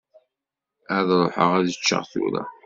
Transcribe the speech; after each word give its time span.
Ad 0.97 1.09
ruḥeɣ 1.19 1.49
ad 1.59 1.67
ččeɣ 1.79 2.03
tura. 2.11 2.43